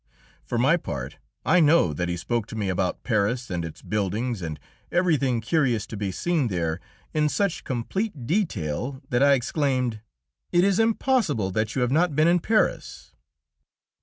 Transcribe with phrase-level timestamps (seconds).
[0.43, 4.41] For my part, I know that he spoke to me about Paris and its buildings,
[4.41, 4.59] and
[4.91, 6.79] everything curious to be seen there,
[7.13, 10.01] in such complete detail that I exclaimed,
[10.51, 13.13] "It is impossible that you have not been in Paris!"